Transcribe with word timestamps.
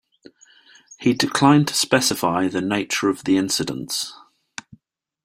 He 0.99 1.13
declined 1.13 1.67
to 1.67 1.75
specify 1.75 2.47
the 2.47 2.59
nature 2.59 3.07
of 3.09 3.23
the 3.23 3.37
incidents. 3.37 4.13